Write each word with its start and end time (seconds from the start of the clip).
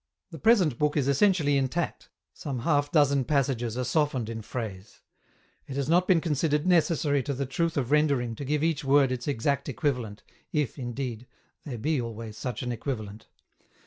The 0.31 0.39
present 0.39 0.79
book 0.79 0.97
is 0.97 1.07
essentially 1.07 1.57
intact, 1.57 2.09
some 2.33 2.61
half 2.61 2.91
dozen 2.91 3.23
passages 3.23 3.77
are 3.77 3.83
softened 3.83 4.29
in 4.29 4.41
phrase; 4.41 5.03
it 5.67 5.75
has 5.75 5.87
not 5.87 6.07
been 6.07 6.19
considered 6.19 6.65
necessary 6.65 7.21
to 7.21 7.35
the 7.35 7.45
truth 7.45 7.77
of 7.77 7.91
rendering 7.91 8.33
to 8.37 8.43
give 8.43 8.63
each 8.63 8.83
word 8.83 9.11
its 9.11 9.27
exact 9.27 9.69
equivalent, 9.69 10.23
if, 10.51 10.79
indeed, 10.79 11.27
there 11.65 11.77
be 11.77 12.01
always 12.01 12.35
such 12.35 12.63
an 12.63 12.71
equivalent. 12.71 13.27